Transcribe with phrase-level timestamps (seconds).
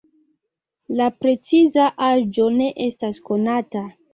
[1.01, 3.89] La preciza aĝo ne estas konata.